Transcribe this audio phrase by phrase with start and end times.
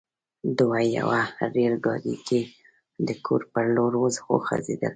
[0.59, 1.21] دوی په يوه
[1.53, 2.41] ريل ګاډي کې
[3.07, 3.93] د کور پر لور
[4.31, 4.89] وخوځېدل.